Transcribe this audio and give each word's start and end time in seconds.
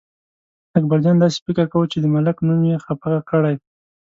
اکبرجان 0.77 1.15
داسې 1.19 1.37
فکر 1.45 1.65
کاوه 1.71 1.87
چې 1.91 1.97
د 2.01 2.05
ملک 2.15 2.35
نوم 2.47 2.61
یې 2.69 2.77
خپه 2.85 3.11
کړی. 3.29 3.55